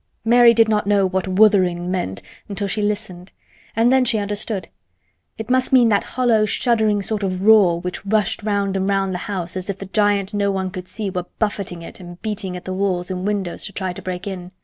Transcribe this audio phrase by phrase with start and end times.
[0.25, 3.31] Mary did not know what "wutherin'" meant until she listened,
[3.75, 4.67] and then she understood.
[5.37, 9.19] It must mean that hollow shuddering sort of roar which rushed round and round the
[9.29, 12.65] house as if the giant no one could see were buffeting it and beating at
[12.65, 14.49] the walls and windows to try to break in.